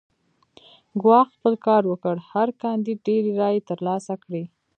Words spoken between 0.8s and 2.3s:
ګواښ خپل کار وکړ